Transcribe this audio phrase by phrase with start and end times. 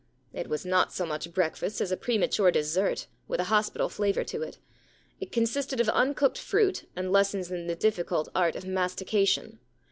[0.17, 3.87] * It was not so much breakfast as a prema ture dessert with a hospital
[3.87, 4.57] flavour to it.
[5.19, 9.59] It consisted of uncooked fruit and lessons in the difficult art of mastication.